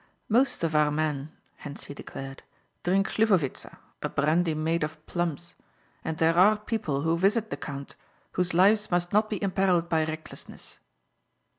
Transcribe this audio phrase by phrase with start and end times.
[0.29, 2.41] "Most of our men," Hentzi declared,
[2.81, 5.53] "drink shlivovitza, a brandy made of plums,
[6.03, 7.95] and there are people who visit the count
[8.31, 10.79] whose lives must not be imperilled by recklessness."